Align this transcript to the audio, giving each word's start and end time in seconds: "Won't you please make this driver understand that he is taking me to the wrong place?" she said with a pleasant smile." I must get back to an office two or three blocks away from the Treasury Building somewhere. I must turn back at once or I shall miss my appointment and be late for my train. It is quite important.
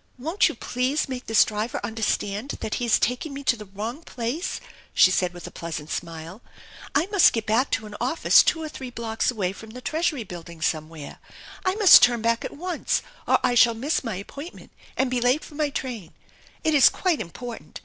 "Won't 0.26 0.48
you 0.48 0.54
please 0.54 1.06
make 1.06 1.26
this 1.26 1.44
driver 1.44 1.78
understand 1.84 2.56
that 2.60 2.76
he 2.76 2.86
is 2.86 2.98
taking 2.98 3.34
me 3.34 3.44
to 3.44 3.58
the 3.58 3.66
wrong 3.66 4.02
place?" 4.04 4.58
she 4.94 5.10
said 5.10 5.34
with 5.34 5.46
a 5.46 5.50
pleasant 5.50 5.90
smile." 5.90 6.40
I 6.94 7.08
must 7.12 7.34
get 7.34 7.44
back 7.44 7.70
to 7.72 7.84
an 7.84 7.94
office 8.00 8.42
two 8.42 8.62
or 8.62 8.70
three 8.70 8.88
blocks 8.88 9.30
away 9.30 9.52
from 9.52 9.72
the 9.76 9.82
Treasury 9.82 10.24
Building 10.24 10.62
somewhere. 10.62 11.18
I 11.62 11.74
must 11.74 12.02
turn 12.02 12.22
back 12.22 12.42
at 12.42 12.56
once 12.56 13.02
or 13.26 13.38
I 13.44 13.54
shall 13.54 13.74
miss 13.74 14.02
my 14.02 14.14
appointment 14.16 14.70
and 14.96 15.10
be 15.10 15.20
late 15.20 15.44
for 15.44 15.56
my 15.56 15.68
train. 15.68 16.14
It 16.64 16.72
is 16.72 16.88
quite 16.88 17.20
important. 17.20 17.82